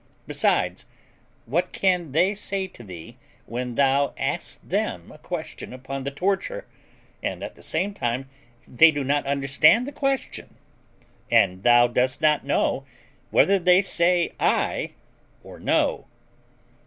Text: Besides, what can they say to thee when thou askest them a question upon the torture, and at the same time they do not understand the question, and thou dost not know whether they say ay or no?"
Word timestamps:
Besides, 0.25 0.85
what 1.45 1.71
can 1.71 2.11
they 2.11 2.33
say 2.33 2.65
to 2.65 2.83
thee 2.83 3.17
when 3.45 3.75
thou 3.75 4.15
askest 4.17 4.67
them 4.67 5.11
a 5.11 5.19
question 5.19 5.73
upon 5.73 6.05
the 6.05 6.09
torture, 6.09 6.65
and 7.21 7.43
at 7.43 7.53
the 7.53 7.61
same 7.61 7.93
time 7.93 8.27
they 8.67 8.89
do 8.89 9.03
not 9.03 9.27
understand 9.27 9.87
the 9.87 9.91
question, 9.91 10.55
and 11.29 11.61
thou 11.61 11.85
dost 11.85 12.19
not 12.19 12.43
know 12.43 12.83
whether 13.29 13.59
they 13.59 13.83
say 13.83 14.33
ay 14.39 14.93
or 15.43 15.59
no?" 15.59 16.07